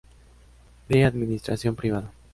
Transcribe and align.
De 0.89 1.03
administración 1.05 1.75
privada. 1.75 2.11